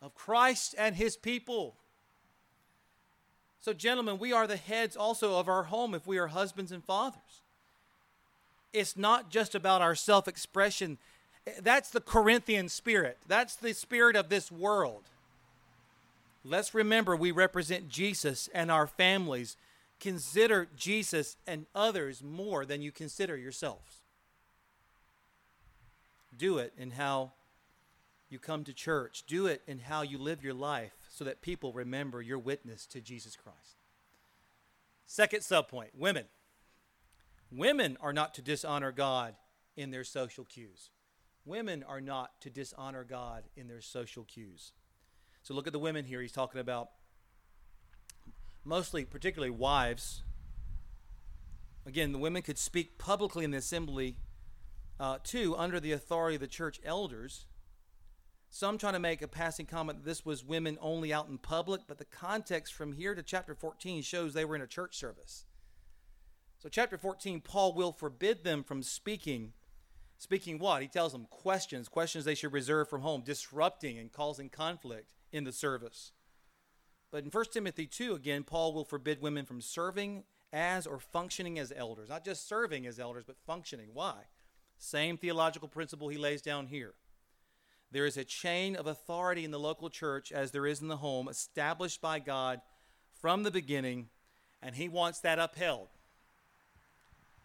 [0.03, 1.77] of Christ and his people.
[3.61, 6.85] So, gentlemen, we are the heads also of our home if we are husbands and
[6.85, 7.42] fathers.
[8.75, 10.99] It's not just about our self expression.
[11.61, 15.05] That's the Corinthian spirit, that's the spirit of this world.
[16.44, 19.57] Let's remember we represent Jesus and our families.
[19.99, 24.03] Consider Jesus and others more than you consider yourselves.
[26.37, 27.33] Do it in how
[28.29, 29.25] you come to church.
[29.27, 30.92] Do it in how you live your life.
[31.09, 33.79] so that people remember your witness to Jesus Christ.
[35.07, 36.25] Second subpoint women.
[37.53, 39.37] Women are not to dishonor God
[39.77, 40.90] in their social cues.
[41.44, 44.73] Women are not to dishonor God in their social cues.
[45.42, 46.20] So look at the women here.
[46.20, 46.88] He's talking about
[48.64, 50.23] mostly, particularly wives.
[51.87, 54.16] Again, the women could speak publicly in the assembly,
[55.05, 57.45] uh, too, under the authority of the church elders.
[58.49, 61.83] Some trying to make a passing comment that this was women only out in public,
[61.87, 65.45] but the context from here to chapter 14 shows they were in a church service.
[66.59, 69.53] So, chapter 14, Paul will forbid them from speaking.
[70.17, 70.81] Speaking what?
[70.81, 75.45] He tells them questions, questions they should reserve from home, disrupting and causing conflict in
[75.45, 76.12] the service.
[77.11, 81.59] But in 1 Timothy 2, again, Paul will forbid women from serving as or functioning
[81.59, 82.09] as elders.
[82.09, 83.90] Not just serving as elders, but functioning.
[83.93, 84.23] Why?
[84.79, 86.93] Same theological principle he lays down here.
[87.93, 90.97] There is a chain of authority in the local church, as there is in the
[90.97, 92.61] home, established by God
[93.21, 94.09] from the beginning,
[94.63, 95.87] and he wants that upheld.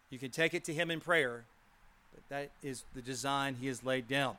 [0.10, 1.46] You can take it to him in prayer,
[2.14, 4.38] but that is the design he has laid down.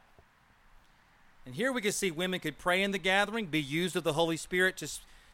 [1.46, 4.12] And here we can see women could pray in the gathering, be used of the
[4.12, 4.88] Holy Spirit to,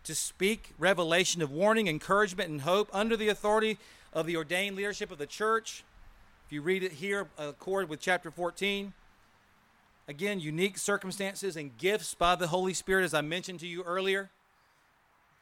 [0.04, 3.78] to speak revelation of warning, encouragement, and hope under the authority
[4.12, 5.84] of the ordained leadership of the church.
[6.46, 8.92] If you read it here, accord with chapter 14.
[10.06, 14.30] Again, unique circumstances and gifts by the Holy Spirit, as I mentioned to you earlier.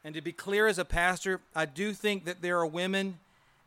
[0.03, 3.19] And to be clear as a pastor, I do think that there are women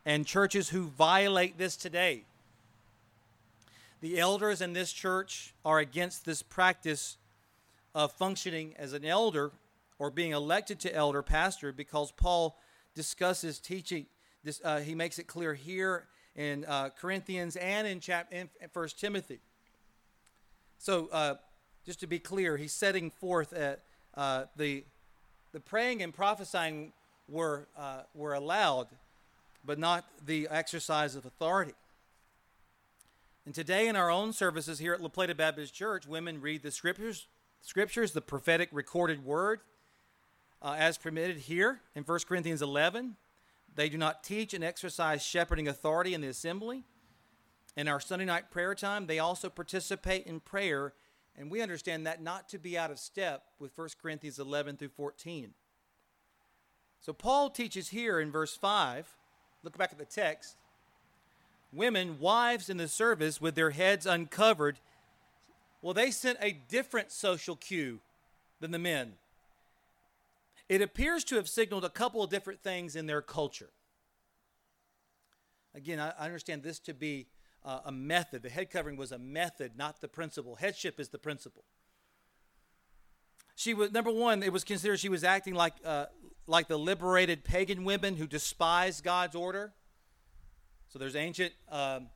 [0.05, 2.23] and churches who violate this today.
[4.01, 7.15] The elders in this church are against this practice
[7.95, 9.51] of functioning as an elder
[9.97, 12.57] or being elected to elder pastor because Paul
[12.95, 14.07] discusses teaching.
[14.43, 16.03] This, uh, he makes it clear here
[16.39, 19.39] in uh, Corinthians and in, chap- in First Timothy.
[20.77, 21.35] So, uh,
[21.85, 23.81] just to be clear, he's setting forth that
[24.15, 24.85] uh, the
[25.51, 26.93] the praying and prophesying
[27.27, 28.87] were uh, were allowed,
[29.65, 31.73] but not the exercise of authority.
[33.45, 36.71] And today, in our own services here at La Plata Baptist Church, women read the
[36.71, 37.27] scriptures,
[37.61, 39.59] scriptures, the prophetic recorded word,
[40.61, 43.17] uh, as permitted here in 1 Corinthians 11.
[43.79, 46.83] They do not teach and exercise shepherding authority in the assembly.
[47.77, 50.91] In our Sunday night prayer time, they also participate in prayer,
[51.37, 54.89] and we understand that not to be out of step with 1 Corinthians 11 through
[54.89, 55.53] 14.
[56.99, 59.15] So Paul teaches here in verse 5,
[59.63, 60.57] look back at the text,
[61.71, 64.81] women, wives in the service with their heads uncovered,
[65.81, 68.01] well, they sent a different social cue
[68.59, 69.13] than the men.
[70.69, 73.71] It appears to have signaled a couple of different things in their culture.
[75.73, 77.27] Again, I understand this to be
[77.65, 78.43] uh, a method.
[78.43, 80.55] The head covering was a method, not the principle.
[80.55, 81.65] Headship is the principle.
[83.55, 84.41] She was number one.
[84.41, 86.05] It was considered she was acting like uh,
[86.47, 89.73] like the liberated pagan women who despised God's order.
[90.87, 92.07] So there's ancient um,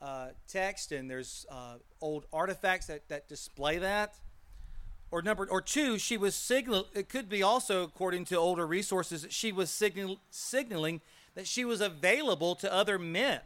[0.00, 4.14] uh, text and there's uh, old artifacts that, that display that.
[5.14, 6.88] Or number or two, she was signal.
[6.92, 11.02] It could be also, according to older resources, she was signal, signaling
[11.36, 13.38] that she was available to other men.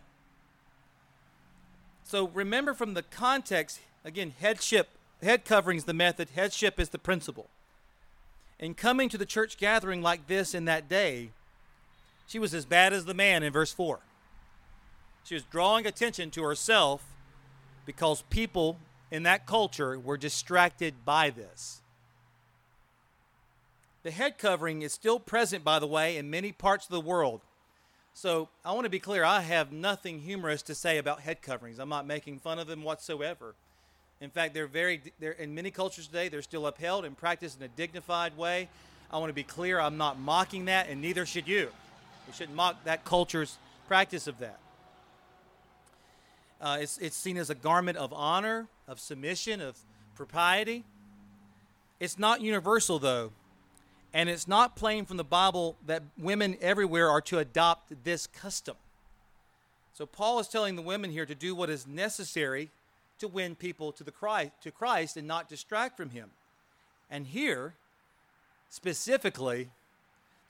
[2.04, 4.88] So remember from the context again, headship,
[5.22, 7.50] head covering is the method, headship is the principle.
[8.58, 11.32] In coming to the church gathering like this in that day,
[12.26, 14.00] she was as bad as the man in verse 4.
[15.22, 17.04] She was drawing attention to herself
[17.84, 18.78] because people
[19.10, 21.80] in that culture were distracted by this.
[24.02, 27.40] The head covering is still present, by the way, in many parts of the world.
[28.14, 31.78] So I want to be clear I have nothing humorous to say about head coverings.
[31.78, 33.54] I'm not making fun of them whatsoever.
[34.20, 37.64] In fact, they're very, they're, in many cultures today, they're still upheld and practiced in
[37.64, 38.68] a dignified way.
[39.10, 41.68] I want to be clear I'm not mocking that, and neither should you.
[42.26, 44.58] You shouldn't mock that culture's practice of that.
[46.60, 49.76] Uh, it's, it's seen as a garment of honor, of submission, of
[50.16, 50.84] propriety.
[52.00, 53.30] It's not universal, though.
[54.14, 58.76] And it's not plain from the Bible that women everywhere are to adopt this custom.
[59.92, 62.70] So Paul is telling the women here to do what is necessary
[63.18, 66.30] to win people to the Christ, to Christ and not distract from him.
[67.10, 67.74] And here,
[68.70, 69.70] specifically,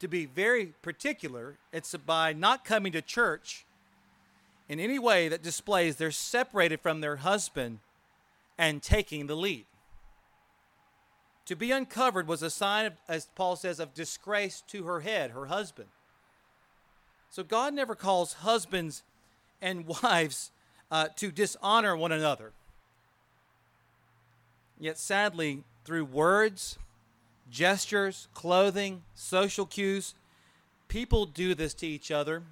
[0.00, 3.64] to be very particular, it's by not coming to church
[4.68, 7.78] in any way that displays they're separated from their husband
[8.58, 9.64] and taking the lead.
[11.46, 15.30] To be uncovered was a sign, of, as Paul says, of disgrace to her head,
[15.30, 15.88] her husband.
[17.30, 19.02] So God never calls husbands
[19.62, 20.50] and wives
[20.90, 22.52] uh, to dishonor one another.
[24.78, 26.78] Yet sadly, through words,
[27.50, 30.14] gestures, clothing, social cues.
[30.88, 32.42] People do this to each other,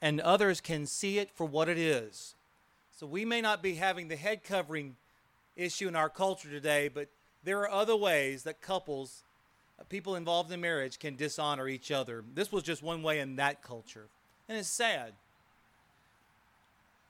[0.00, 2.34] and others can see it for what it is.
[3.02, 4.94] So we may not be having the head covering
[5.56, 7.08] issue in our culture today, but
[7.42, 9.24] there are other ways that couples,
[9.80, 12.22] uh, people involved in marriage, can dishonor each other.
[12.32, 14.06] This was just one way in that culture,
[14.48, 15.14] and it's sad.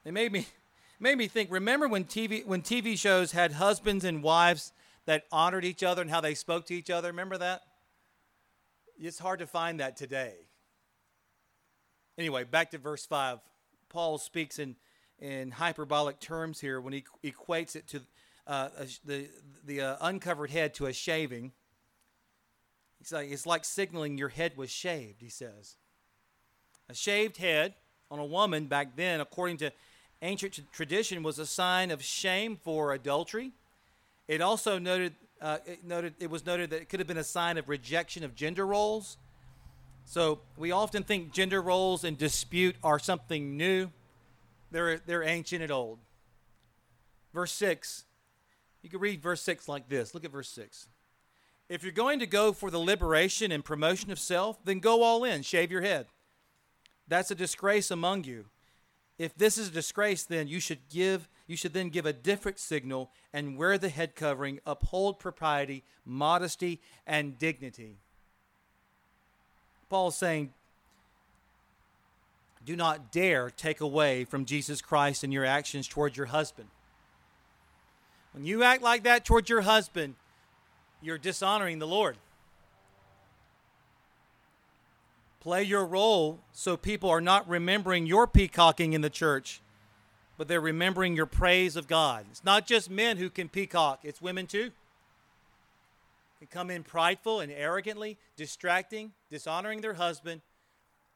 [0.03, 0.47] It made me
[0.99, 1.51] made me think.
[1.51, 4.73] Remember when TV when TV shows had husbands and wives
[5.05, 7.09] that honored each other and how they spoke to each other?
[7.09, 7.61] Remember that?
[8.99, 10.33] It's hard to find that today.
[12.17, 13.37] Anyway, back to verse five.
[13.89, 14.75] Paul speaks in
[15.19, 18.01] in hyperbolic terms here when he equates it to
[18.47, 18.69] uh,
[19.05, 19.29] the
[19.65, 21.51] the uh, uncovered head to a shaving.
[22.99, 25.21] He's like it's like signaling your head was shaved.
[25.21, 25.77] He says,
[26.89, 27.73] a shaved head
[28.11, 29.71] on a woman back then, according to
[30.21, 33.51] ancient tradition, was a sign of shame for adultery.
[34.27, 37.23] It also noted uh, it noted it was noted that it could have been a
[37.23, 39.17] sign of rejection of gender roles.
[40.05, 43.89] So we often think gender roles and dispute are something new.
[44.73, 45.99] They're they're ancient and old.
[47.33, 48.03] Verse six
[48.83, 50.13] you can read verse 6 like this.
[50.13, 50.87] Look at verse 6.
[51.69, 55.23] If you're going to go for the liberation and promotion of self, then go all
[55.23, 56.07] in, shave your head.
[57.07, 58.45] That's a disgrace among you.
[59.17, 62.57] If this is a disgrace, then you should give you should then give a different
[62.57, 67.97] signal and wear the head covering, uphold propriety, modesty, and dignity.
[69.89, 70.53] Paul's saying,
[72.65, 76.69] do not dare take away from Jesus Christ in your actions toward your husband.
[78.33, 80.15] When you act like that towards your husband,
[81.01, 82.17] you're dishonoring the Lord.
[85.39, 89.61] Play your role so people are not remembering your peacocking in the church,
[90.37, 92.25] but they're remembering your praise of God.
[92.31, 94.71] It's not just men who can peacock, it's women too.
[96.39, 100.41] Can come in prideful and arrogantly, distracting, dishonoring their husband,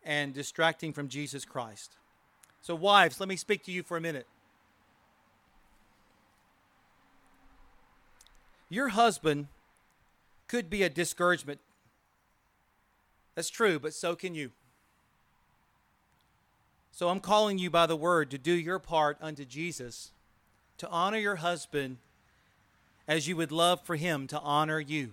[0.08, 1.98] and distracting from Jesus Christ.
[2.62, 4.26] So, wives, let me speak to you for a minute.
[8.70, 9.48] Your husband
[10.48, 11.60] could be a discouragement.
[13.36, 14.52] That's true, but so can you.
[16.92, 20.12] So I'm calling you by the word to do your part unto Jesus,
[20.78, 21.98] to honor your husband
[23.08, 25.12] as you would love for him to honor you.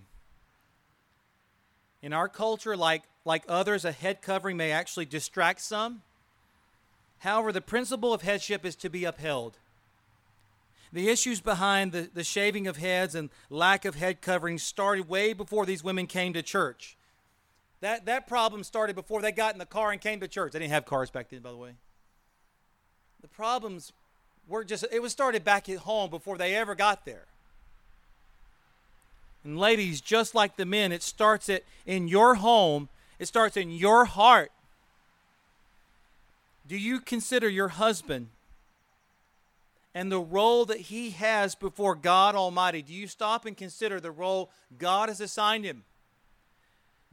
[2.01, 6.03] In our culture, like, like others, a head covering may actually distract some.
[7.19, 9.57] However, the principle of headship is to be upheld.
[10.93, 15.33] The issues behind the, the shaving of heads and lack of head covering started way
[15.33, 16.95] before these women came to church.
[17.81, 20.53] That, that problem started before they got in the car and came to church.
[20.53, 21.71] They didn't have cars back then, by the way.
[23.21, 23.91] The problems
[24.47, 27.25] were just, it was started back at home before they ever got there.
[29.43, 32.89] And ladies, just like the men, it starts at, in your home,
[33.19, 34.51] it starts in your heart.
[36.67, 38.27] Do you consider your husband
[39.93, 42.81] and the role that he has before God Almighty?
[42.81, 45.83] Do you stop and consider the role God has assigned him?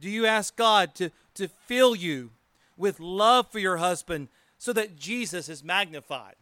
[0.01, 2.31] Do you ask God to, to fill you
[2.75, 4.27] with love for your husband
[4.57, 6.35] so that Jesus is magnified?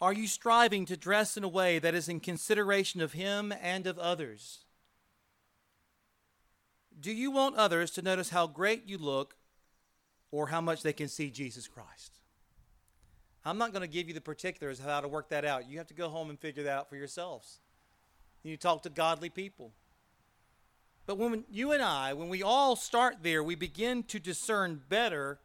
[0.00, 3.86] Are you striving to dress in a way that is in consideration of him and
[3.86, 4.64] of others?
[7.04, 9.36] Do you want others to notice how great you look
[10.30, 12.18] or how much they can see Jesus Christ?
[13.44, 15.68] I'm not going to give you the particulars of how to work that out.
[15.68, 17.58] You have to go home and figure that out for yourselves.
[18.42, 19.72] You talk to godly people.
[21.04, 25.40] But when you and I, when we all start there, we begin to discern better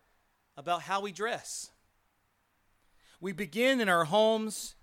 [0.56, 1.72] about how we dress.
[3.20, 4.76] We begin in our homes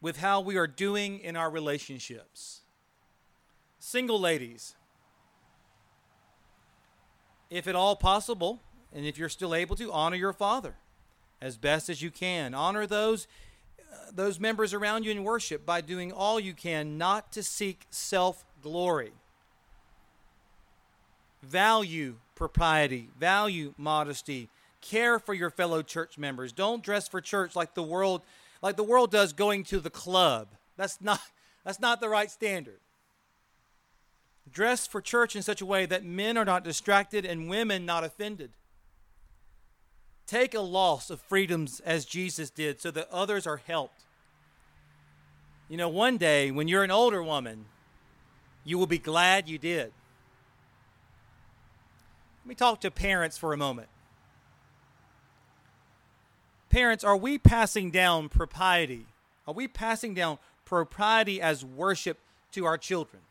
[0.00, 2.60] with how we are doing in our relationships.
[3.80, 4.76] Single ladies,
[7.50, 8.60] if at all possible,
[8.94, 10.76] and if you're still able to, honor your father
[11.40, 12.54] as best as you can.
[12.54, 13.26] Honor those
[13.92, 17.86] uh, those members around you in worship by doing all you can not to seek
[17.90, 19.12] self-glory.
[21.42, 24.48] Value propriety, value modesty,
[24.80, 26.52] care for your fellow church members.
[26.52, 28.22] Don't dress for church like the world
[28.62, 30.48] like the world does going to the club.
[30.76, 31.20] That's not
[31.64, 32.80] that's not the right standard.
[34.52, 38.04] Dress for church in such a way that men are not distracted and women not
[38.04, 38.50] offended.
[40.26, 44.04] Take a loss of freedoms as Jesus did so that others are helped.
[45.68, 47.66] You know, one day when you're an older woman,
[48.64, 49.92] you will be glad you did.
[52.42, 53.88] Let me talk to parents for a moment.
[56.70, 59.06] Parents, are we passing down propriety?
[59.46, 62.18] Are we passing down propriety as worship
[62.52, 63.22] to our children?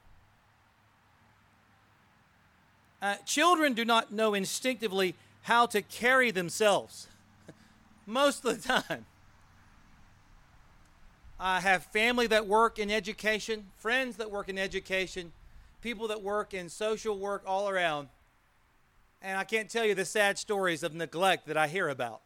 [3.02, 7.08] Uh, children do not know instinctively how to carry themselves
[8.06, 9.06] most of the time.
[11.40, 15.32] I have family that work in education, friends that work in education,
[15.82, 18.10] people that work in social work all around.
[19.22, 22.22] And I can't tell you the sad stories of neglect that I hear about.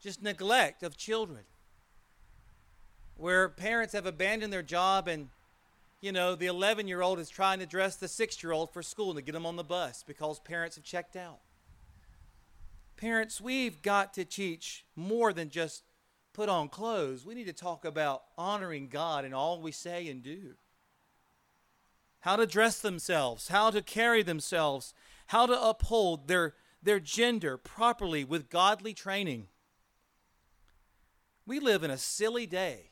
[0.00, 1.44] Just neglect of children.
[3.16, 5.28] Where parents have abandoned their job and,
[6.00, 8.82] you know, the 11 year old is trying to dress the 6 year old for
[8.82, 11.40] school to get them on the bus because parents have checked out.
[12.96, 15.84] Parents, we've got to teach more than just
[16.32, 17.24] put on clothes.
[17.24, 20.54] We need to talk about honoring God in all we say and do.
[22.20, 24.92] How to dress themselves, how to carry themselves,
[25.28, 29.48] how to uphold their, their gender properly with godly training.
[31.46, 32.89] We live in a silly day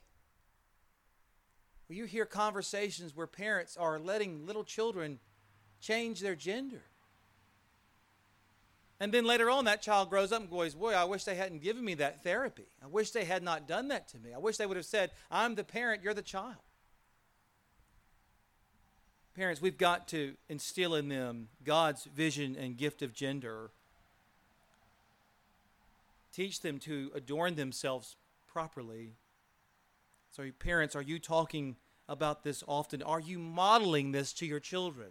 [1.88, 5.18] where you hear conversations where parents are letting little children
[5.80, 6.82] change their gender.
[9.00, 11.62] And then later on, that child grows up and goes, Boy, I wish they hadn't
[11.62, 12.66] given me that therapy.
[12.82, 14.34] I wish they had not done that to me.
[14.34, 16.56] I wish they would have said, I'm the parent, you're the child.
[19.34, 23.70] Parents, we've got to instill in them God's vision and gift of gender.
[26.32, 28.16] Teach them to adorn themselves
[28.52, 29.12] properly.
[30.38, 31.74] So, parents, are you talking
[32.08, 33.02] about this often?
[33.02, 35.08] Are you modeling this to your children?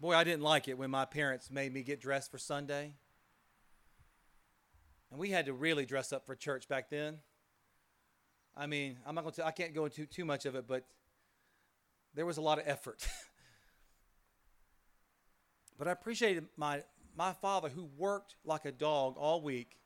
[0.00, 2.94] Boy, I didn't like it when my parents made me get dressed for Sunday.
[5.10, 7.18] And we had to really dress up for church back then.
[8.56, 10.86] I mean, I'm not going to I can't go into too much of it, but
[12.14, 13.06] there was a lot of effort.
[15.78, 16.84] but I appreciated my
[17.14, 19.76] my father who worked like a dog all week.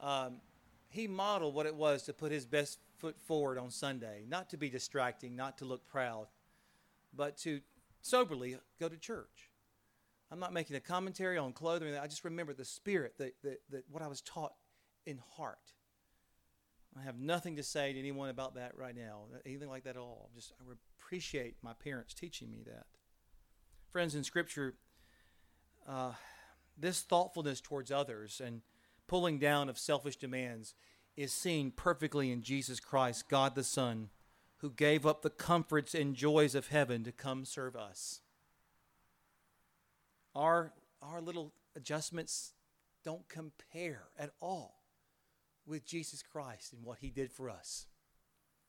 [0.00, 0.40] Um,
[0.88, 4.56] he modeled what it was to put his best foot forward on Sunday, not to
[4.56, 6.26] be distracting, not to look proud,
[7.14, 7.60] but to
[8.02, 9.50] soberly go to church.
[10.30, 11.94] I'm not making a commentary on clothing.
[11.96, 14.54] I just remember the spirit, that, that, that what I was taught
[15.04, 15.72] in heart.
[16.98, 20.00] I have nothing to say to anyone about that right now, anything like that at
[20.00, 20.30] all.
[20.34, 22.86] Just I appreciate my parents teaching me that.
[23.92, 24.74] Friends, in Scripture,
[25.86, 26.12] uh,
[26.78, 28.62] this thoughtfulness towards others and
[29.06, 30.74] pulling down of selfish demands
[31.16, 34.10] is seen perfectly in Jesus Christ, God the Son,
[34.58, 38.20] who gave up the comforts and joys of heaven to come serve us.
[40.34, 42.52] Our, our little adjustments
[43.04, 44.82] don't compare at all
[45.66, 47.86] with Jesus Christ and what he did for us.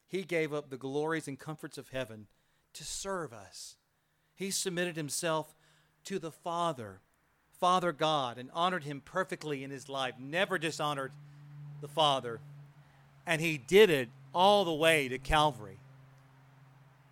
[0.08, 2.28] He gave up the glories and comforts of heaven
[2.74, 3.76] to serve us.
[4.36, 5.56] He submitted himself
[6.06, 7.02] to the Father,
[7.60, 11.12] Father God, and honored him perfectly in his life, never dishonored
[11.82, 12.40] the Father.
[13.26, 15.78] And he did it all the way to Calvary.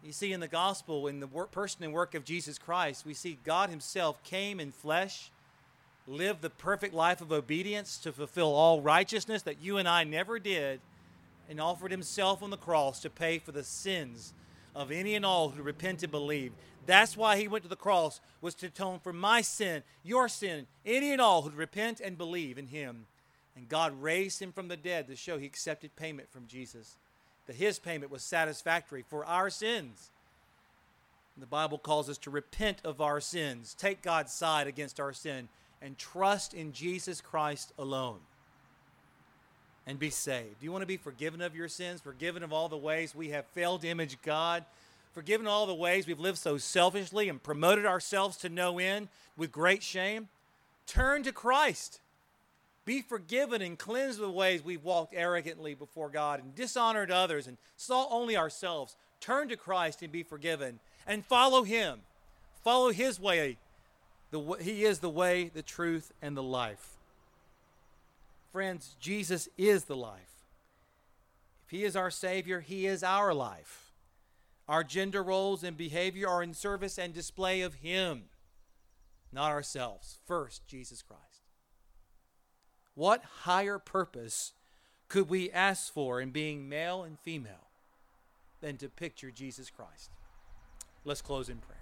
[0.04, 3.16] You see, in the gospel, in the work, person and work of Jesus Christ, we
[3.16, 5.32] see God Himself came in flesh,
[6.06, 10.38] lived the perfect life of obedience to fulfill all righteousness that you and I never
[10.38, 10.80] did,
[11.50, 14.34] and offered Himself on the cross to pay for the sins
[14.76, 16.52] of any and all who repent and believe.
[16.86, 20.68] That's why He went to the cross, was to atone for my sin, your sin,
[20.86, 23.06] any and all who repent and believe in Him.
[23.56, 26.98] And God raised Him from the dead to show He accepted payment from Jesus
[27.48, 30.10] that his payment was satisfactory for our sins.
[31.38, 35.50] The Bible calls us to repent of our sins, take God's side against our sin,
[35.82, 38.20] and trust in Jesus Christ alone
[39.86, 40.60] and be saved.
[40.60, 43.30] Do you want to be forgiven of your sins, forgiven of all the ways we
[43.30, 44.64] have failed to image God,
[45.16, 49.08] forgiven all the ways we've lived so selfishly and promoted ourselves to no end
[49.38, 50.28] with great shame?
[50.86, 52.02] Turn to Christ.
[52.84, 57.48] Be forgiven and cleansed of the ways we've walked arrogantly before God and dishonored others
[57.48, 58.98] and saw only ourselves.
[59.22, 62.02] Turn to Christ and be forgiven and follow Him.
[62.62, 63.58] Follow His way.
[64.32, 66.98] The, he is the way, the truth, and the life.
[68.52, 70.44] Friends, Jesus is the life.
[71.66, 73.85] If He is our Savior, He is our life.
[74.68, 78.24] Our gender roles and behavior are in service and display of Him,
[79.32, 80.18] not ourselves.
[80.26, 81.22] First, Jesus Christ.
[82.96, 84.54] What higher purpose
[85.08, 87.68] could we ask for in being male and female
[88.62, 90.10] than to picture Jesus Christ?
[91.04, 91.78] Let's close in prayer.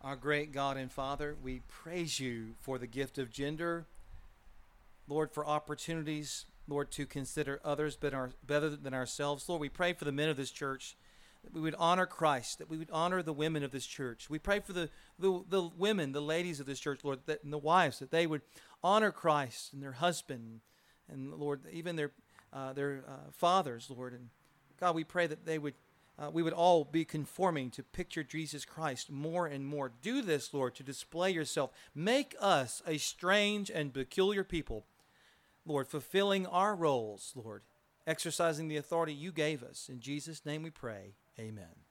[0.00, 3.84] Our great God and Father, we praise you for the gift of gender.
[5.08, 9.48] Lord, for opportunities, Lord, to consider others better than ourselves.
[9.48, 10.96] Lord, we pray for the men of this church
[11.44, 14.28] that we would honor Christ, that we would honor the women of this church.
[14.28, 17.52] We pray for the, the, the women, the ladies of this church, Lord, that, and
[17.52, 18.42] the wives, that they would
[18.82, 20.60] honor Christ and their husband,
[21.08, 22.12] and Lord, even their
[22.52, 24.14] uh, their uh, fathers, Lord.
[24.14, 24.30] And
[24.80, 25.74] God, we pray that they would.
[26.20, 29.92] Uh, we would all be conforming to picture Jesus Christ more and more.
[30.02, 31.70] Do this, Lord, to display yourself.
[31.94, 34.84] Make us a strange and peculiar people,
[35.68, 37.62] Lord, fulfilling our roles, Lord,
[38.06, 39.88] exercising the authority you gave us.
[39.90, 41.14] In Jesus' name we pray.
[41.38, 41.87] Amen.